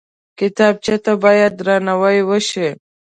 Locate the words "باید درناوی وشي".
1.23-2.67